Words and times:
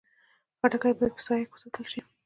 خټکی 0.59 0.91
باید 0.97 1.13
په 1.17 1.21
سایه 1.27 1.45
کې 1.47 1.53
وساتل 1.53 1.85
شي. 1.91 2.01